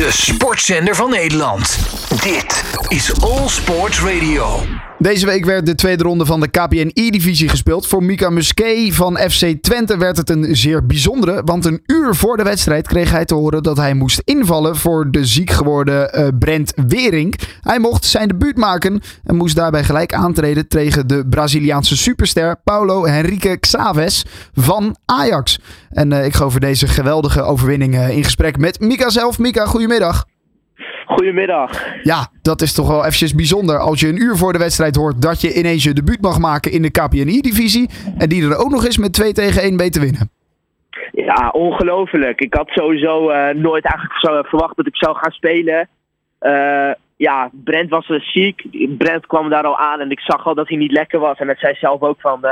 De 0.00 0.10
sportzender 0.10 0.94
van 0.94 1.10
Nederland. 1.10 1.78
Dit 2.22 2.64
is 2.88 3.20
All 3.22 3.48
Sports 3.48 4.00
Radio. 4.00 4.64
Deze 5.00 5.26
week 5.26 5.44
werd 5.44 5.66
de 5.66 5.74
tweede 5.74 6.02
ronde 6.02 6.26
van 6.26 6.40
de 6.40 6.48
KPN-E-divisie 6.48 7.48
gespeeld. 7.48 7.86
Voor 7.86 8.02
Mika 8.02 8.30
Musquet 8.30 8.94
van 8.94 9.16
FC 9.16 9.46
Twente 9.60 9.96
werd 9.96 10.16
het 10.16 10.30
een 10.30 10.56
zeer 10.56 10.86
bijzondere. 10.86 11.42
Want 11.44 11.64
een 11.64 11.82
uur 11.86 12.14
voor 12.14 12.36
de 12.36 12.42
wedstrijd 12.42 12.86
kreeg 12.86 13.10
hij 13.10 13.24
te 13.24 13.34
horen 13.34 13.62
dat 13.62 13.76
hij 13.76 13.94
moest 13.94 14.22
invallen 14.24 14.76
voor 14.76 15.10
de 15.10 15.24
ziek 15.24 15.50
geworden 15.50 16.18
uh, 16.18 16.28
Brent 16.38 16.72
Wering. 16.86 17.38
Hij 17.60 17.78
mocht 17.78 18.04
zijn 18.04 18.28
debuut 18.28 18.56
maken 18.56 19.00
en 19.24 19.36
moest 19.36 19.56
daarbij 19.56 19.84
gelijk 19.84 20.14
aantreden 20.14 20.68
tegen 20.68 21.06
de 21.06 21.26
Braziliaanse 21.26 21.96
superster 21.96 22.56
Paulo 22.64 23.06
Henrique 23.06 23.56
Xaves 23.58 24.24
van 24.54 24.96
Ajax. 25.04 25.60
En 25.90 26.10
uh, 26.10 26.24
ik 26.24 26.34
ga 26.34 26.44
over 26.44 26.60
deze 26.60 26.86
geweldige 26.86 27.42
overwinning 27.42 27.94
uh, 27.94 28.16
in 28.16 28.24
gesprek 28.24 28.58
met 28.58 28.80
Mika 28.80 29.10
zelf. 29.10 29.38
Mika, 29.38 29.66
goedemiddag. 29.66 30.26
Goedemiddag. 31.10 31.70
Ja, 32.02 32.28
dat 32.42 32.60
is 32.60 32.74
toch 32.74 32.88
wel 32.88 32.98
eventjes 32.98 33.34
bijzonder 33.34 33.78
als 33.78 34.00
je 34.00 34.08
een 34.08 34.22
uur 34.22 34.36
voor 34.36 34.52
de 34.52 34.58
wedstrijd 34.58 34.96
hoort 34.96 35.22
dat 35.22 35.40
je 35.40 35.54
ineens 35.54 35.84
je 35.84 35.92
debuut 35.92 36.20
mag 36.20 36.38
maken 36.38 36.72
in 36.72 36.82
de 36.82 36.90
KPNI-divisie. 36.90 37.90
En 38.18 38.28
die 38.28 38.50
er 38.50 38.56
ook 38.56 38.70
nog 38.70 38.84
eens 38.84 38.98
met 38.98 39.12
2 39.12 39.32
tegen 39.32 39.62
1 39.62 39.76
mee 39.76 39.90
te 39.90 40.00
winnen. 40.00 40.30
Ja, 41.12 41.48
ongelooflijk. 41.48 42.40
Ik 42.40 42.54
had 42.54 42.68
sowieso 42.68 43.30
uh, 43.30 43.48
nooit 43.48 43.84
eigenlijk 43.84 44.48
verwacht 44.48 44.76
dat 44.76 44.86
ik 44.86 44.96
zou 44.96 45.16
gaan 45.16 45.32
spelen. 45.32 45.88
Uh, 46.40 46.90
ja, 47.16 47.50
Brent 47.64 47.90
was 47.90 48.08
uh, 48.08 48.20
ziek. 48.20 48.62
Brent 48.98 49.26
kwam 49.26 49.48
daar 49.48 49.64
al 49.64 49.78
aan 49.78 50.00
en 50.00 50.10
ik 50.10 50.20
zag 50.20 50.46
al 50.46 50.54
dat 50.54 50.68
hij 50.68 50.76
niet 50.76 50.92
lekker 50.92 51.18
was. 51.18 51.38
En 51.38 51.46
dat 51.46 51.58
zei 51.58 51.74
zelf 51.74 52.00
ook 52.00 52.20
van... 52.20 52.46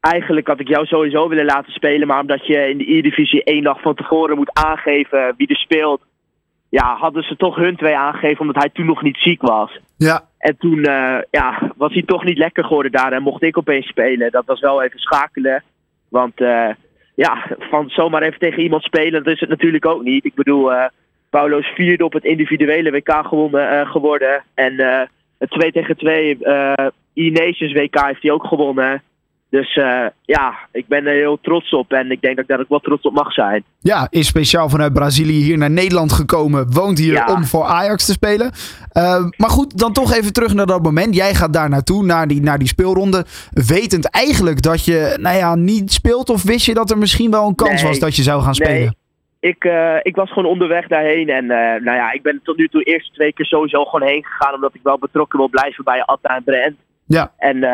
eigenlijk 0.00 0.46
had 0.46 0.60
ik 0.60 0.68
jou 0.68 0.86
sowieso 0.86 1.28
willen 1.28 1.44
laten 1.44 1.72
spelen. 1.72 2.06
Maar 2.06 2.20
omdat 2.20 2.46
je 2.46 2.68
in 2.68 2.78
de 2.78 2.96
E-divisie 2.96 3.44
één 3.44 3.62
dag 3.62 3.80
van 3.80 3.94
tevoren 3.94 4.36
moet 4.36 4.52
aangeven 4.52 5.34
wie 5.36 5.48
er 5.48 5.56
speelt 5.56 6.00
ja, 6.78 6.96
hadden 6.96 7.22
ze 7.22 7.36
toch 7.36 7.56
hun 7.56 7.76
twee 7.76 7.96
aangegeven 7.96 8.40
omdat 8.40 8.62
hij 8.62 8.70
toen 8.72 8.86
nog 8.86 9.02
niet 9.02 9.16
ziek 9.16 9.42
was. 9.42 9.80
Ja. 9.96 10.24
En 10.38 10.56
toen 10.58 10.78
uh, 10.78 11.18
ja, 11.30 11.72
was 11.76 11.92
hij 11.92 12.02
toch 12.02 12.24
niet 12.24 12.38
lekker 12.38 12.64
geworden 12.64 12.92
daar 12.92 13.12
en 13.12 13.22
mocht 13.22 13.42
ik 13.42 13.58
opeens 13.58 13.86
spelen. 13.86 14.30
Dat 14.30 14.46
was 14.46 14.60
wel 14.60 14.82
even 14.82 14.98
schakelen. 14.98 15.62
Want 16.08 16.40
uh, 16.40 16.68
ja, 17.14 17.46
van 17.58 17.88
zomaar 17.88 18.22
even 18.22 18.38
tegen 18.38 18.62
iemand 18.62 18.82
spelen, 18.82 19.24
dat 19.24 19.34
is 19.34 19.40
het 19.40 19.48
natuurlijk 19.48 19.86
ook 19.86 20.02
niet. 20.02 20.24
Ik 20.24 20.34
bedoel, 20.34 20.72
uh, 20.72 20.84
Paulo 21.30 21.58
is 21.58 21.72
vierde 21.74 22.04
op 22.04 22.12
het 22.12 22.24
individuele 22.24 22.90
WK 22.90 23.26
gewonnen, 23.26 23.86
geworden. 23.86 24.42
En 24.54 24.80
het 25.38 25.50
2 25.50 25.72
tegen 25.72 25.96
2 25.96 26.38
E-Nations 27.14 27.72
WK 27.72 28.04
heeft 28.06 28.22
hij 28.22 28.30
ook 28.30 28.44
gewonnen. 28.44 29.02
Dus 29.52 29.76
uh, 29.76 30.06
ja, 30.24 30.54
ik 30.70 30.86
ben 30.88 31.06
er 31.06 31.14
heel 31.14 31.38
trots 31.42 31.72
op 31.72 31.92
en 31.92 32.10
ik 32.10 32.20
denk 32.20 32.36
dat 32.36 32.44
ik 32.44 32.50
daar 32.50 32.60
ook 32.60 32.68
wel 32.68 32.80
trots 32.80 33.02
op 33.02 33.12
mag 33.12 33.32
zijn. 33.32 33.64
Ja, 33.80 34.06
is 34.10 34.26
speciaal 34.26 34.68
vanuit 34.68 34.92
Brazilië 34.92 35.42
hier 35.42 35.58
naar 35.58 35.70
Nederland 35.70 36.12
gekomen. 36.12 36.72
Woont 36.72 36.98
hier 36.98 37.12
ja. 37.12 37.34
om 37.34 37.44
voor 37.44 37.64
Ajax 37.64 38.06
te 38.06 38.12
spelen. 38.12 38.50
Uh, 38.92 39.24
maar 39.36 39.50
goed, 39.50 39.78
dan 39.78 39.92
toch 39.92 40.12
even 40.12 40.32
terug 40.32 40.54
naar 40.54 40.66
dat 40.66 40.82
moment. 40.82 41.14
Jij 41.14 41.34
gaat 41.34 41.52
daar 41.52 41.68
naartoe, 41.68 42.04
naar 42.04 42.26
die, 42.26 42.42
naar 42.42 42.58
die 42.58 42.68
speelronde. 42.68 43.24
Wetend 43.50 44.10
eigenlijk 44.10 44.62
dat 44.62 44.84
je 44.84 45.16
nou 45.20 45.36
ja, 45.36 45.54
niet 45.54 45.92
speelt 45.92 46.30
of 46.30 46.42
wist 46.42 46.66
je 46.66 46.74
dat 46.74 46.90
er 46.90 46.98
misschien 46.98 47.30
wel 47.30 47.46
een 47.46 47.54
kans 47.54 47.82
nee, 47.82 47.90
was 47.90 47.98
dat 47.98 48.16
je 48.16 48.22
zou 48.22 48.42
gaan 48.42 48.54
spelen? 48.54 48.74
Nee. 48.74 49.50
Ik, 49.50 49.64
uh, 49.64 49.96
ik 50.02 50.16
was 50.16 50.28
gewoon 50.28 50.50
onderweg 50.50 50.86
daarheen 50.86 51.28
en 51.28 51.46
nou 51.84 51.96
ja, 51.96 52.12
ik 52.12 52.22
ben 52.22 52.40
tot 52.42 52.56
nu 52.56 52.68
toe 52.68 52.82
eerst 52.82 53.14
twee 53.14 53.32
keer 53.32 53.46
sowieso 53.46 53.84
gewoon 53.84 54.08
heen 54.08 54.24
gegaan. 54.24 54.54
Omdat 54.54 54.74
ik 54.74 54.80
wel 54.82 54.98
betrokken 54.98 55.38
wil 55.38 55.48
blijven 55.48 55.84
bij 55.84 56.02
Atta 56.04 56.36
en 56.36 56.44
Brent. 56.44 56.76
Ja. 57.06 57.32
En 57.38 57.64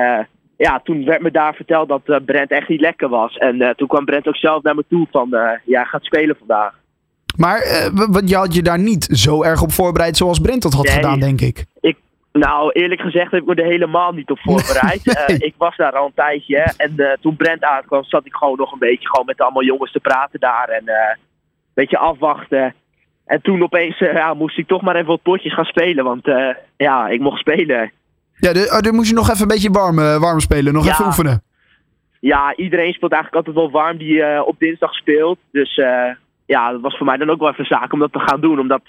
ja, 0.58 0.80
toen 0.84 1.04
werd 1.04 1.22
me 1.22 1.30
daar 1.30 1.54
verteld 1.54 1.88
dat 1.88 2.02
uh, 2.06 2.16
Brent 2.24 2.50
echt 2.50 2.68
niet 2.68 2.80
lekker 2.80 3.08
was. 3.08 3.36
En 3.36 3.56
uh, 3.56 3.70
toen 3.70 3.88
kwam 3.88 4.04
Brent 4.04 4.28
ook 4.28 4.36
zelf 4.36 4.62
naar 4.62 4.74
me 4.74 4.84
toe 4.88 5.06
van, 5.10 5.28
uh, 5.30 5.50
ja, 5.64 5.84
gaat 5.84 6.04
spelen 6.04 6.36
vandaag. 6.38 6.74
Maar 7.36 7.58
je 8.24 8.36
had 8.36 8.54
je 8.54 8.62
daar 8.62 8.78
niet 8.78 9.04
zo 9.04 9.42
erg 9.42 9.62
op 9.62 9.72
voorbereid 9.72 10.16
zoals 10.16 10.38
Brent 10.38 10.62
dat 10.62 10.72
had 10.72 10.84
nee, 10.84 10.94
gedaan, 10.94 11.20
denk 11.20 11.40
ik. 11.40 11.64
ik. 11.80 11.96
Nou, 12.32 12.70
eerlijk 12.72 13.00
gezegd 13.00 13.30
heb 13.30 13.40
ik 13.40 13.46
me 13.46 13.54
er 13.54 13.68
helemaal 13.68 14.12
niet 14.12 14.30
op 14.30 14.38
voorbereid. 14.38 15.04
nee. 15.26 15.38
ik 15.38 15.54
was 15.56 15.76
daar 15.76 15.92
al 15.92 16.06
een 16.06 16.12
tijdje. 16.14 16.72
En 16.76 17.18
toen 17.20 17.36
Brent 17.36 17.64
aankwam, 17.64 18.04
zat 18.04 18.26
ik 18.26 18.34
gewoon 18.34 18.56
nog 18.56 18.72
een 18.72 18.78
beetje 18.78 19.08
gewoon 19.08 19.26
met 19.26 19.40
allemaal 19.40 19.64
jongens 19.64 19.92
te 19.92 20.00
praten 20.00 20.40
daar. 20.40 20.68
En 20.68 20.82
een 20.88 21.16
beetje 21.74 21.98
afwachten. 21.98 22.74
En 23.26 23.40
toen 23.40 23.62
opeens 23.62 23.98
ja, 23.98 24.34
moest 24.34 24.58
ik 24.58 24.66
toch 24.66 24.82
maar 24.82 24.94
even 24.94 25.06
wat 25.06 25.22
potjes 25.22 25.54
gaan 25.54 25.64
spelen. 25.64 26.04
Want 26.04 26.26
ja, 26.76 27.08
ik 27.08 27.20
mocht 27.20 27.38
spelen. 27.38 27.92
Ja, 28.40 28.50
oh, 28.50 28.80
dan 28.80 28.94
moest 28.94 29.08
je 29.08 29.14
nog 29.14 29.30
even 29.30 29.42
een 29.42 29.48
beetje 29.48 29.70
warm, 29.70 29.98
uh, 29.98 30.20
warm 30.20 30.40
spelen, 30.40 30.72
nog 30.72 30.84
ja. 30.84 30.92
even 30.92 31.06
oefenen. 31.06 31.42
Ja, 32.20 32.56
iedereen 32.56 32.92
speelt 32.92 33.12
eigenlijk 33.12 33.46
altijd 33.46 33.64
wel 33.64 33.80
warm 33.80 33.98
die 33.98 34.14
uh, 34.14 34.42
op 34.46 34.58
dinsdag 34.58 34.94
speelt. 34.94 35.38
Dus 35.52 35.76
uh, 35.76 36.10
ja, 36.46 36.72
dat 36.72 36.80
was 36.80 36.96
voor 36.96 37.06
mij 37.06 37.16
dan 37.16 37.30
ook 37.30 37.40
wel 37.40 37.50
even 37.50 37.64
zaak 37.64 37.92
om 37.92 37.98
dat 37.98 38.12
te 38.12 38.18
gaan 38.20 38.40
doen. 38.40 38.58
Omdat 38.58 38.82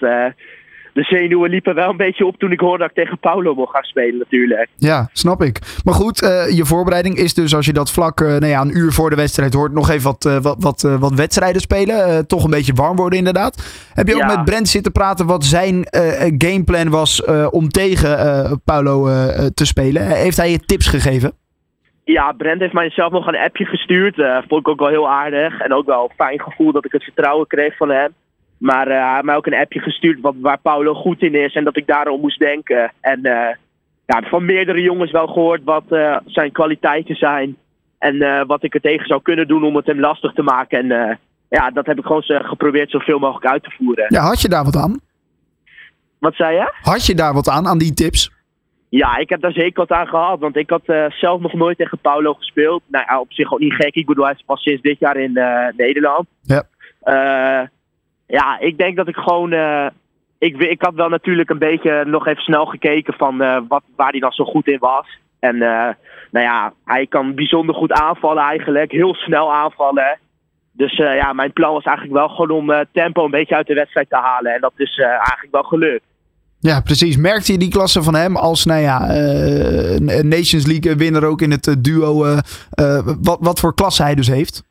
de 0.92 1.02
zenuwen 1.02 1.50
liepen 1.50 1.74
wel 1.74 1.90
een 1.90 1.96
beetje 1.96 2.26
op 2.26 2.36
toen 2.38 2.52
ik 2.52 2.60
hoorde 2.60 2.78
dat 2.78 2.88
ik 2.88 3.04
tegen 3.04 3.18
Paulo 3.18 3.54
mocht 3.54 3.72
gaan 3.72 3.82
spelen 3.82 4.18
natuurlijk. 4.18 4.68
Ja, 4.76 5.08
snap 5.12 5.42
ik. 5.42 5.58
Maar 5.84 5.94
goed, 5.94 6.18
je 6.54 6.64
voorbereiding 6.64 7.16
is 7.16 7.34
dus 7.34 7.54
als 7.54 7.66
je 7.66 7.72
dat 7.72 7.92
vlak 7.92 8.20
nou 8.20 8.46
ja, 8.46 8.60
een 8.60 8.76
uur 8.76 8.92
voor 8.92 9.10
de 9.10 9.16
wedstrijd 9.16 9.54
hoort... 9.54 9.72
nog 9.72 9.90
even 9.90 10.04
wat, 10.04 10.40
wat, 10.42 10.56
wat, 10.58 10.96
wat 10.98 11.14
wedstrijden 11.14 11.60
spelen. 11.60 12.26
toch 12.26 12.44
een 12.44 12.50
beetje 12.50 12.72
warm 12.72 12.96
worden 12.96 13.18
inderdaad. 13.18 13.88
Heb 13.94 14.08
je 14.08 14.14
ook 14.14 14.36
met 14.36 14.44
Brent 14.44 14.68
zitten 14.68 14.92
praten 14.92 15.26
wat 15.26 15.44
zijn 15.44 15.86
gameplan 16.38 16.90
was 16.90 17.24
om 17.50 17.68
tegen 17.68 18.62
Paulo 18.64 19.04
te 19.54 19.66
spelen? 19.66 20.06
Heeft 20.06 20.36
hij 20.36 20.50
je 20.50 20.58
tips 20.58 20.86
gegeven? 20.86 21.32
Ja, 22.04 22.32
Brent 22.32 22.60
heeft 22.60 22.72
mij 22.72 22.90
zelf 22.90 23.12
nog 23.12 23.26
een 23.26 23.38
appje 23.38 23.64
gestuurd. 23.64 24.16
Uh, 24.16 24.38
vond 24.48 24.60
ik 24.60 24.68
ook 24.68 24.78
wel 24.78 24.88
heel 24.88 25.08
aardig. 25.08 25.60
En 25.60 25.72
ook 25.72 25.86
wel 25.86 26.02
een 26.02 26.14
fijn 26.16 26.40
gevoel 26.40 26.72
dat 26.72 26.84
ik 26.84 26.92
het 26.92 27.04
vertrouwen 27.04 27.46
kreeg 27.46 27.76
van 27.76 27.90
hem. 27.90 28.14
Maar 28.60 28.88
uh, 28.88 28.94
hij 28.94 29.12
heeft 29.12 29.24
mij 29.24 29.36
ook 29.36 29.46
een 29.46 29.54
appje 29.54 29.80
gestuurd 29.80 30.20
wat, 30.20 30.34
waar 30.40 30.58
Paulo 30.58 30.94
goed 30.94 31.22
in 31.22 31.34
is. 31.34 31.54
En 31.54 31.64
dat 31.64 31.76
ik 31.76 31.86
daarom 31.86 32.20
moest 32.20 32.38
denken. 32.38 32.92
En 33.00 33.18
uh, 33.22 33.48
ja, 34.06 34.22
van 34.22 34.44
meerdere 34.44 34.82
jongens 34.82 35.10
wel 35.10 35.26
gehoord 35.26 35.64
wat 35.64 35.84
zijn 36.26 36.52
kwaliteiten 36.52 37.16
zijn. 37.16 37.56
En 37.98 38.46
wat 38.46 38.62
ik 38.62 38.74
er 38.74 38.80
tegen 38.80 39.06
zou 39.06 39.22
kunnen 39.22 39.48
doen 39.48 39.64
om 39.64 39.76
het 39.76 39.86
hem 39.86 40.00
lastig 40.00 40.32
te 40.32 40.42
maken. 40.42 40.90
En 40.90 41.18
ja, 41.48 41.70
dat 41.70 41.86
heb 41.86 41.98
ik 41.98 42.04
gewoon 42.04 42.22
geprobeerd 42.26 42.90
zoveel 42.90 43.18
mogelijk 43.18 43.52
uit 43.52 43.62
te 43.62 43.70
voeren. 43.70 44.04
Ja, 44.08 44.20
had 44.20 44.40
je 44.40 44.48
daar 44.48 44.64
wat 44.64 44.76
aan? 44.76 45.00
Wat 46.18 46.34
zei 46.34 46.56
je? 46.56 46.72
Had 46.82 47.06
je 47.06 47.14
daar 47.14 47.34
wat 47.34 47.48
aan, 47.48 47.66
aan 47.66 47.78
die 47.78 47.94
tips? 47.94 48.30
Ja, 48.88 49.16
ik 49.16 49.28
heb 49.28 49.40
daar 49.40 49.52
zeker 49.52 49.86
wat 49.86 49.98
aan 49.98 50.06
gehad. 50.06 50.38
Want 50.38 50.56
ik 50.56 50.70
had 50.70 50.82
uh, 50.86 51.10
zelf 51.10 51.40
nog 51.40 51.52
nooit 51.52 51.78
tegen 51.78 51.98
Paulo 51.98 52.34
gespeeld. 52.34 52.82
Nou 52.86 53.04
ja, 53.08 53.20
op 53.20 53.32
zich 53.32 53.52
ook 53.52 53.58
niet 53.58 53.74
gek. 53.74 53.94
Ik 53.94 54.06
bedoel, 54.06 54.24
hij 54.24 54.34
is 54.34 54.42
pas 54.46 54.62
sinds 54.62 54.82
dit 54.82 54.98
jaar 54.98 55.16
in 55.16 55.30
uh, 55.34 55.66
Nederland. 55.76 56.26
Ja. 56.42 56.62
Uh, 57.04 57.68
ja, 58.30 58.58
ik 58.60 58.78
denk 58.78 58.96
dat 58.96 59.08
ik 59.08 59.16
gewoon... 59.16 59.52
ik, 60.38 60.56
ik 60.56 60.82
had 60.82 60.94
wel 60.94 61.08
natuurlijk 61.08 61.50
een 61.50 61.58
beetje 61.58 62.04
nog 62.04 62.26
even 62.26 62.42
snel 62.42 62.66
gekeken 62.66 63.14
van 63.14 63.38
wat, 63.68 63.82
waar 63.96 64.10
hij 64.10 64.20
dan 64.20 64.32
zo 64.32 64.44
goed 64.44 64.68
in 64.68 64.78
was. 64.78 65.06
En 65.38 65.58
nou 66.30 66.46
ja, 66.46 66.72
hij 66.84 67.06
kan 67.06 67.34
bijzonder 67.34 67.74
goed 67.74 67.92
aanvallen 67.92 68.42
eigenlijk. 68.42 68.92
Heel 68.92 69.14
snel 69.14 69.52
aanvallen. 69.52 70.18
Dus 70.72 70.96
ja, 70.96 71.32
mijn 71.32 71.52
plan 71.52 71.72
was 71.72 71.84
eigenlijk 71.84 72.16
wel 72.16 72.28
gewoon 72.28 72.50
om 72.50 72.84
tempo 72.92 73.24
een 73.24 73.30
beetje 73.30 73.54
uit 73.54 73.66
de 73.66 73.74
wedstrijd 73.74 74.08
te 74.08 74.16
halen. 74.16 74.54
En 74.54 74.60
dat 74.60 74.72
is 74.76 74.98
eigenlijk 74.98 75.48
wel 75.50 75.62
gelukt. 75.62 76.04
Ja, 76.58 76.80
precies. 76.80 77.16
Merkte 77.16 77.52
je 77.52 77.58
die 77.58 77.70
klasse 77.70 78.02
van 78.02 78.14
hem 78.14 78.36
als 78.36 78.64
nou 78.64 78.80
ja, 78.80 78.98
Nations 80.22 80.66
League 80.66 80.96
winnaar 80.96 81.24
ook 81.24 81.40
in 81.40 81.50
het 81.50 81.76
duo? 81.78 82.24
Wat, 83.20 83.38
wat 83.40 83.60
voor 83.60 83.74
klasse 83.74 84.02
hij 84.02 84.14
dus 84.14 84.28
heeft? 84.28 84.68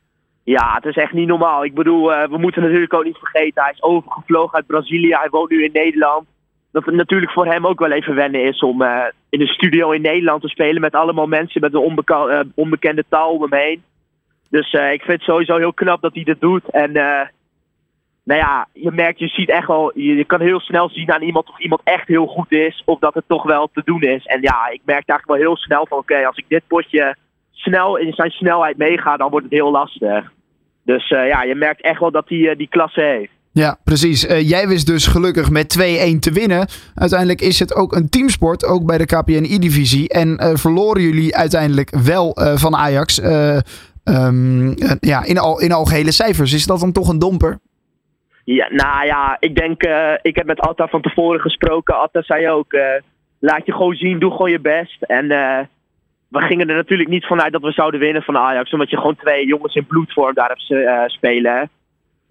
Ja, 0.50 0.74
het 0.74 0.84
is 0.84 0.96
echt 0.96 1.12
niet 1.12 1.28
normaal. 1.28 1.64
Ik 1.64 1.74
bedoel, 1.74 2.06
we 2.08 2.38
moeten 2.38 2.62
natuurlijk 2.62 2.94
ook 2.94 3.04
niet 3.04 3.18
vergeten. 3.18 3.62
Hij 3.62 3.72
is 3.72 3.82
overgevlogen 3.82 4.54
uit 4.56 4.66
Brazilië. 4.66 5.14
Hij 5.14 5.28
woont 5.30 5.50
nu 5.50 5.64
in 5.64 5.72
Nederland. 5.72 6.26
Dat 6.72 6.84
het 6.84 6.94
natuurlijk 6.94 7.32
voor 7.32 7.46
hem 7.46 7.66
ook 7.66 7.78
wel 7.78 7.90
even 7.90 8.14
wennen 8.14 8.44
is 8.44 8.58
om 8.58 8.82
in 9.28 9.40
een 9.40 9.46
studio 9.46 9.90
in 9.90 10.02
Nederland 10.02 10.42
te 10.42 10.48
spelen. 10.48 10.80
Met 10.80 10.94
allemaal 10.94 11.26
mensen 11.26 11.60
met 11.60 11.74
een 11.74 11.80
onbeka 11.80 12.44
onbekende 12.54 13.04
taal 13.08 13.30
om 13.30 13.42
hem 13.42 13.60
heen. 13.60 13.82
Dus 14.50 14.72
ik 14.72 15.02
vind 15.02 15.18
het 15.18 15.22
sowieso 15.22 15.56
heel 15.56 15.72
knap 15.72 16.00
dat 16.00 16.14
hij 16.14 16.24
dit 16.24 16.40
doet. 16.40 16.70
En 16.70 16.92
nou 18.24 18.40
ja, 18.40 18.68
je 18.72 18.90
merkt, 18.90 19.18
je 19.18 19.28
ziet 19.28 19.50
echt 19.50 19.66
wel, 19.66 19.98
je 19.98 20.24
kan 20.24 20.40
heel 20.40 20.60
snel 20.60 20.88
zien 20.88 21.12
aan 21.12 21.22
iemand 21.22 21.48
of 21.48 21.58
iemand 21.58 21.80
echt 21.84 22.08
heel 22.08 22.26
goed 22.26 22.52
is, 22.52 22.82
of 22.84 22.98
dat 22.98 23.14
het 23.14 23.24
toch 23.26 23.42
wel 23.42 23.70
te 23.72 23.82
doen 23.84 24.02
is. 24.02 24.26
En 24.26 24.40
ja, 24.40 24.68
ik 24.68 24.80
merk 24.84 25.08
eigenlijk 25.08 25.26
wel 25.26 25.36
heel 25.36 25.56
snel 25.56 25.86
van, 25.86 25.98
oké, 25.98 26.26
als 26.26 26.36
ik 26.36 26.44
dit 26.48 26.62
potje 26.66 27.16
snel 27.50 27.96
in 27.96 28.12
zijn 28.12 28.30
snelheid 28.30 28.76
meega, 28.76 29.16
dan 29.16 29.30
wordt 29.30 29.44
het 29.44 29.54
heel 29.54 29.70
lastig. 29.70 30.32
Dus 30.92 31.10
uh, 31.10 31.28
ja, 31.28 31.42
je 31.42 31.54
merkt 31.54 31.82
echt 31.82 32.00
wel 32.00 32.10
dat 32.10 32.28
hij 32.28 32.38
uh, 32.38 32.56
die 32.56 32.68
klasse 32.68 33.00
heeft. 33.00 33.32
Ja, 33.52 33.78
precies. 33.84 34.28
Uh, 34.28 34.48
jij 34.48 34.68
wist 34.68 34.86
dus 34.86 35.06
gelukkig 35.06 35.50
met 35.50 35.78
2-1 36.14 36.18
te 36.18 36.32
winnen. 36.32 36.66
Uiteindelijk 36.94 37.40
is 37.40 37.58
het 37.58 37.74
ook 37.74 37.92
een 37.92 38.08
teamsport, 38.08 38.64
ook 38.64 38.86
bij 38.86 38.98
de 38.98 39.06
KPN-E-divisie. 39.06 40.08
En 40.08 40.58
verloren 40.58 41.02
jullie 41.02 41.36
uiteindelijk 41.36 41.90
wel 42.04 42.36
van 42.54 42.76
Ajax. 42.76 43.22
Um, 44.04 44.74
ja, 45.00 45.24
in, 45.24 45.38
al, 45.38 45.60
in 45.60 45.72
algehele 45.72 46.12
cijfers. 46.12 46.52
Is 46.52 46.66
dat 46.66 46.80
dan 46.80 46.92
toch 46.92 47.08
een 47.08 47.18
domper? 47.18 47.58
Ja, 48.44 48.68
nou 48.70 49.06
ja, 49.06 49.36
ik 49.40 49.54
denk, 49.54 49.82
ik 50.22 50.36
heb 50.36 50.46
met 50.46 50.60
Atta 50.60 50.86
van 50.86 51.02
tevoren 51.02 51.40
gesproken. 51.40 51.98
Atta 51.98 52.22
zei 52.22 52.48
ook, 52.48 52.72
laat 53.38 53.66
je 53.66 53.72
gewoon 53.72 53.94
zien, 53.94 54.18
doe 54.18 54.30
gewoon 54.30 54.50
je 54.50 54.60
best. 54.60 55.02
En 55.02 55.28
we 56.30 56.40
gingen 56.40 56.68
er 56.68 56.76
natuurlijk 56.76 57.08
niet 57.08 57.26
vanuit 57.26 57.52
dat 57.52 57.62
we 57.62 57.72
zouden 57.72 58.00
winnen 58.00 58.22
van 58.22 58.36
Ajax. 58.36 58.72
Omdat 58.72 58.90
je 58.90 58.96
gewoon 58.96 59.16
twee 59.16 59.46
jongens 59.46 59.74
in 59.74 59.86
bloedvorm 59.86 60.34
daar 60.34 60.56
hebt 60.56 61.12
spelen. 61.12 61.70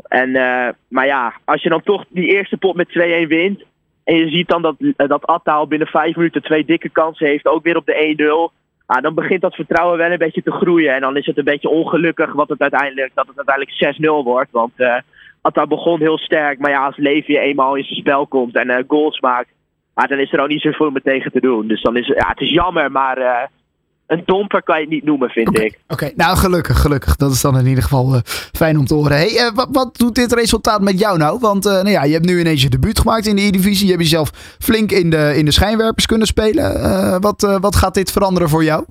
En, 0.07 0.29
uh, 0.29 0.67
maar 0.87 1.05
ja, 1.05 1.33
als 1.45 1.63
je 1.63 1.69
dan 1.69 1.83
toch 1.83 2.05
die 2.09 2.27
eerste 2.27 2.57
pot 2.57 2.75
met 2.75 2.89
2-1 2.89 3.27
wint. 3.27 3.63
En 4.03 4.15
je 4.15 4.29
ziet 4.29 4.47
dan 4.47 4.61
dat, 4.61 4.75
dat 4.95 5.25
Atta 5.25 5.53
al 5.53 5.67
binnen 5.67 5.87
vijf 5.87 6.15
minuten 6.15 6.41
twee 6.41 6.65
dikke 6.65 6.89
kansen 6.89 7.27
heeft. 7.27 7.45
Ook 7.45 7.63
weer 7.63 7.75
op 7.75 7.85
de 7.85 8.51
1-0. 8.51 8.57
Ah, 8.85 9.01
dan 9.01 9.13
begint 9.13 9.41
dat 9.41 9.55
vertrouwen 9.55 9.97
wel 9.97 10.11
een 10.11 10.17
beetje 10.17 10.43
te 10.43 10.51
groeien. 10.51 10.93
En 10.93 11.01
dan 11.01 11.17
is 11.17 11.25
het 11.25 11.37
een 11.37 11.43
beetje 11.43 11.69
ongelukkig 11.69 12.33
wat 12.33 12.49
het 12.49 12.61
uiteindelijk, 12.61 13.11
dat 13.13 13.27
het 13.27 13.37
uiteindelijk 13.37 13.97
6-0 13.97 14.23
wordt. 14.23 14.51
Want 14.51 14.71
Atta 15.41 15.67
begon 15.67 15.99
heel 15.99 16.17
sterk. 16.17 16.59
Maar 16.59 16.71
ja, 16.71 16.85
als 16.85 16.97
Levi 16.97 17.37
eenmaal 17.37 17.75
in 17.75 17.83
zijn 17.83 17.99
spel 17.99 18.27
komt 18.27 18.55
en 18.55 18.83
goals 18.87 19.19
maakt. 19.19 19.49
Dan 19.93 20.19
is 20.19 20.33
er 20.33 20.39
ook 20.41 20.47
niet 20.47 20.61
zoveel 20.61 20.89
meer 20.89 21.01
tegen 21.01 21.31
te 21.31 21.41
doen. 21.41 21.67
Dus 21.67 21.81
dan 21.81 21.97
is 21.97 22.07
ja, 22.07 22.27
het 22.27 22.41
is 22.41 22.49
jammer, 22.49 22.91
maar 22.91 23.49
een 24.09 24.23
domper 24.25 24.63
kan 24.63 24.75
je 24.75 24.81
het 24.81 24.89
niet 24.89 25.03
noemen, 25.03 25.29
vind 25.29 25.47
okay. 25.47 25.65
ik. 25.65 25.79
Oké, 25.87 26.11
nou 26.15 26.37
gelukkig, 26.37 26.81
gelukkig. 26.81 27.15
Dat 27.15 27.31
is 27.31 27.41
dan 27.41 27.57
in 27.57 27.65
ieder 27.65 27.83
geval 27.83 28.13
uh, 28.13 28.19
fijn 28.61 28.77
om 28.77 28.85
te 28.85 28.93
horen. 28.93 29.11
Hey, 29.11 29.31
uh, 29.31 29.55
wat, 29.55 29.67
wat, 29.71 29.97
doet 29.97 30.15
dit 30.15 30.33
resultaat 30.33 30.81
met 30.81 30.99
jou 30.99 31.17
nou? 31.17 31.39
Want 31.39 31.65
uh, 31.65 31.71
nou 31.71 31.89
ja, 31.89 32.03
je 32.03 32.13
hebt 32.13 32.25
nu 32.25 32.39
ineens 32.39 32.61
je 32.61 32.69
debuut 32.69 32.99
gemaakt 32.99 33.27
in 33.27 33.35
de 33.35 33.41
E-divisie. 33.41 33.85
Je 33.85 33.91
hebt 33.91 34.03
jezelf 34.03 34.29
flink 34.59 34.91
in 34.91 35.09
de, 35.09 35.33
in 35.35 35.45
de 35.45 35.51
schijnwerpers 35.51 36.05
kunnen 36.05 36.27
spelen. 36.27 37.21
wat, 37.21 37.57
wat 37.61 37.75
gaat 37.75 37.93
dit 37.93 38.11
veranderen 38.11 38.49
voor 38.49 38.63
jou? 38.63 38.85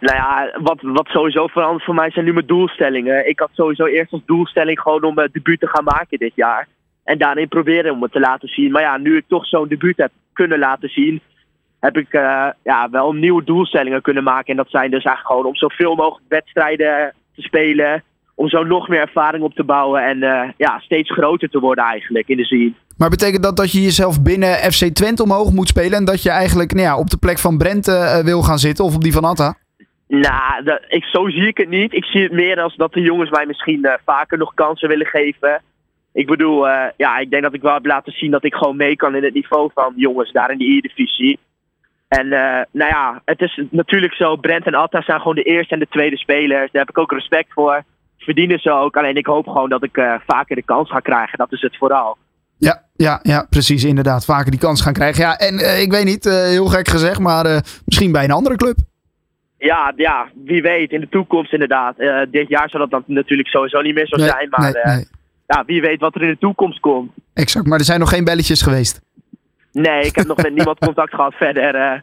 Nou 0.00 0.16
ja, 0.16 0.50
wat, 0.62 0.78
wat 0.80 1.06
sowieso 1.06 1.46
verandert 1.46 1.84
voor 1.84 1.94
mij 1.94 2.10
zijn 2.10 2.24
nu 2.24 2.32
mijn 2.32 2.46
doelstellingen. 2.46 3.28
Ik 3.28 3.38
had 3.38 3.50
sowieso 3.52 3.84
eerst 3.84 4.12
als 4.12 4.22
doelstelling 4.26 4.80
gewoon 4.80 5.02
om 5.02 5.18
het 5.18 5.32
debuut 5.32 5.60
te 5.60 5.68
gaan 5.68 5.84
maken 5.84 6.18
dit 6.18 6.32
jaar. 6.34 6.68
En 7.04 7.18
daarin 7.18 7.48
proberen 7.48 7.92
om 7.92 8.02
het 8.02 8.12
te 8.12 8.20
laten 8.20 8.48
zien. 8.48 8.70
Maar 8.70 8.82
ja, 8.82 8.96
nu 8.96 9.16
ik 9.16 9.24
toch 9.28 9.46
zo'n 9.46 9.68
debuut 9.68 9.96
heb 9.96 10.10
kunnen 10.32 10.58
laten 10.58 10.88
zien, 10.88 11.20
heb 11.86 11.96
ik 11.96 12.12
uh, 12.12 12.46
ja, 12.62 12.90
wel 12.90 13.12
nieuwe 13.12 13.44
doelstellingen 13.44 14.02
kunnen 14.02 14.22
maken. 14.22 14.46
En 14.46 14.56
dat 14.56 14.70
zijn 14.70 14.90
dus 14.90 15.04
eigenlijk 15.04 15.26
gewoon 15.26 15.46
om 15.46 15.56
zoveel 15.56 15.94
mogelijk 15.94 16.28
wedstrijden 16.28 17.14
te 17.34 17.42
spelen. 17.42 18.02
Om 18.34 18.48
zo 18.48 18.64
nog 18.64 18.88
meer 18.88 19.00
ervaring 19.00 19.44
op 19.44 19.54
te 19.54 19.64
bouwen 19.64 20.02
en 20.02 20.16
uh, 20.22 20.42
ja, 20.56 20.78
steeds 20.78 21.12
groter 21.12 21.48
te 21.50 21.58
worden 21.58 21.84
eigenlijk 21.84 22.28
in 22.28 22.36
de 22.36 22.44
zin. 22.44 22.76
Maar 22.96 23.08
betekent 23.08 23.42
dat 23.42 23.56
dat 23.56 23.72
je 23.72 23.82
jezelf 23.82 24.22
binnen 24.22 24.48
FC 24.48 24.84
Twente 24.84 25.22
omhoog 25.22 25.52
moet 25.52 25.68
spelen 25.68 25.98
en 25.98 26.04
dat 26.04 26.22
je 26.22 26.30
eigenlijk 26.30 26.72
nou 26.72 26.86
ja, 26.86 26.98
op 26.98 27.10
de 27.10 27.16
plek 27.16 27.38
van 27.38 27.58
Brent 27.58 27.88
uh, 27.88 28.18
wil 28.18 28.42
gaan 28.42 28.58
zitten 28.58 28.84
of 28.84 28.94
op 28.94 29.02
die 29.02 29.12
van 29.12 29.24
Atta? 29.24 29.54
Nou, 30.08 30.64
dat, 30.64 30.80
ik, 30.88 31.04
zo 31.04 31.28
zie 31.28 31.46
ik 31.46 31.56
het 31.56 31.68
niet. 31.68 31.92
Ik 31.92 32.04
zie 32.04 32.22
het 32.22 32.32
meer 32.32 32.60
als 32.60 32.76
dat 32.76 32.92
de 32.92 33.00
jongens 33.00 33.30
mij 33.30 33.46
misschien 33.46 33.88
vaker 34.04 34.38
nog 34.38 34.54
kansen 34.54 34.88
willen 34.88 35.06
geven. 35.06 35.62
Ik 36.12 36.26
bedoel, 36.26 36.66
ja, 36.96 37.18
ik 37.18 37.30
denk 37.30 37.42
dat 37.42 37.54
ik 37.54 37.62
wel 37.62 37.74
heb 37.74 37.86
laten 37.86 38.12
zien 38.12 38.30
dat 38.30 38.44
ik 38.44 38.54
gewoon 38.54 38.76
mee 38.76 38.96
kan 38.96 39.14
in 39.14 39.24
het 39.24 39.34
niveau 39.34 39.70
van 39.74 39.92
jongens 39.96 40.32
daar 40.32 40.50
in 40.50 40.58
de 40.58 40.76
E-divisie. 40.76 41.38
En 42.08 42.26
uh, 42.26 42.60
nou 42.72 42.90
ja, 42.90 43.22
het 43.24 43.40
is 43.40 43.60
natuurlijk 43.70 44.14
zo, 44.14 44.36
Brent 44.36 44.66
en 44.66 44.74
Atta 44.74 45.02
zijn 45.02 45.18
gewoon 45.18 45.34
de 45.34 45.42
eerste 45.42 45.74
en 45.74 45.80
de 45.80 45.88
tweede 45.90 46.16
spelers. 46.16 46.72
Daar 46.72 46.82
heb 46.82 46.90
ik 46.90 46.98
ook 46.98 47.12
respect 47.12 47.52
voor. 47.52 47.82
Verdienen 48.18 48.58
ze 48.58 48.70
ook. 48.70 48.96
Alleen 48.96 49.16
ik 49.16 49.26
hoop 49.26 49.46
gewoon 49.46 49.68
dat 49.68 49.82
ik 49.82 49.96
uh, 49.96 50.14
vaker 50.26 50.56
de 50.56 50.62
kans 50.62 50.90
ga 50.90 51.00
krijgen. 51.00 51.38
Dat 51.38 51.52
is 51.52 51.60
het 51.60 51.76
vooral. 51.76 52.16
Ja, 52.58 52.82
ja, 52.94 53.20
ja, 53.22 53.46
precies. 53.50 53.84
Inderdaad. 53.84 54.24
Vaker 54.24 54.50
die 54.50 54.60
kans 54.60 54.82
gaan 54.82 54.92
krijgen. 54.92 55.22
Ja, 55.22 55.38
en 55.38 55.54
uh, 55.54 55.80
ik 55.80 55.90
weet 55.90 56.04
niet, 56.04 56.24
heel 56.24 56.66
gek 56.66 56.88
gezegd, 56.88 57.18
maar 57.18 57.62
misschien 57.84 58.12
bij 58.12 58.24
een 58.24 58.30
andere 58.30 58.56
club. 58.56 58.76
Ja, 59.58 59.92
ja, 59.96 60.28
wie 60.44 60.62
weet. 60.62 60.90
In 60.90 61.00
de 61.00 61.08
toekomst 61.08 61.52
inderdaad. 61.52 61.96
dit 62.30 62.48
jaar 62.48 62.70
zal 62.70 62.80
dat 62.80 62.90
dan 62.90 63.02
natuurlijk 63.06 63.48
sowieso 63.48 63.80
niet 63.80 63.94
meer 63.94 64.06
zo 64.06 64.16
nee, 64.16 64.28
zijn. 64.28 64.48
Maar 64.48 64.72
nee, 64.72 64.94
nee. 64.94 65.04
ja, 65.46 65.64
wie 65.66 65.80
weet 65.80 66.00
wat 66.00 66.14
er 66.14 66.22
in 66.22 66.28
de 66.30 66.38
toekomst 66.38 66.80
komt. 66.80 67.10
Exact, 67.34 67.66
maar 67.66 67.78
er 67.78 67.84
zijn 67.84 68.00
nog 68.00 68.08
geen 68.08 68.24
belletjes 68.24 68.62
geweest. 68.62 69.05
Nee, 69.82 70.04
ik 70.04 70.16
heb 70.16 70.26
nog 70.26 70.36
met 70.36 70.54
niemand 70.54 70.78
contact 70.78 71.14
gehad 71.14 71.34
verder. 71.34 71.74
Uh, 71.74 72.00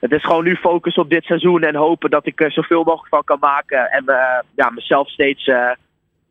het 0.00 0.12
is 0.12 0.24
gewoon 0.24 0.44
nu 0.44 0.56
focus 0.56 0.94
op 0.94 1.10
dit 1.10 1.24
seizoen 1.24 1.62
en 1.62 1.74
hopen 1.74 2.10
dat 2.10 2.26
ik 2.26 2.40
er 2.40 2.52
zoveel 2.52 2.84
mogelijk 2.84 3.08
van 3.08 3.24
kan 3.24 3.38
maken. 3.40 3.90
En 3.90 4.04
uh, 4.06 4.16
ja, 4.54 4.70
mezelf 4.70 5.08
steeds 5.08 5.44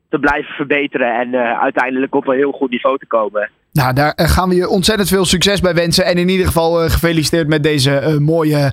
te 0.09 0.19
blijven 0.19 0.53
verbeteren 0.53 1.19
en 1.19 1.35
uiteindelijk 1.59 2.15
op 2.15 2.27
een 2.27 2.35
heel 2.35 2.51
goed 2.51 2.69
niveau 2.69 2.97
te 2.97 3.05
komen. 3.05 3.49
Nou, 3.71 3.93
daar 3.93 4.13
gaan 4.15 4.49
we 4.49 4.55
je 4.55 4.69
ontzettend 4.69 5.09
veel 5.09 5.25
succes 5.25 5.61
bij 5.61 5.73
wensen. 5.73 6.05
En 6.05 6.17
in 6.17 6.29
ieder 6.29 6.45
geval 6.45 6.89
gefeliciteerd 6.89 7.47
met 7.47 7.63
deze 7.63 8.17
mooie 8.21 8.71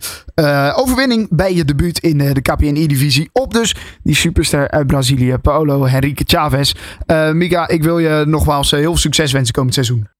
overwinning 0.75 1.29
bij 1.31 1.55
je 1.55 1.65
debuut 1.65 1.99
in 1.99 2.19
de 2.19 2.43
KPN-E-divisie. 2.43 3.31
Op 3.33 3.53
dus 3.53 3.75
die 4.03 4.15
superster 4.15 4.71
uit 4.71 4.87
Brazilië, 4.87 5.39
Paulo 5.43 5.87
Henrique 5.87 6.25
Chavez. 6.27 6.75
Mika, 7.33 7.69
ik 7.69 7.83
wil 7.83 7.99
je 7.99 8.25
nogmaals 8.27 8.71
heel 8.71 8.83
veel 8.83 8.97
succes 8.97 9.33
wensen 9.33 9.55
komend 9.55 9.75
seizoen. 9.75 10.20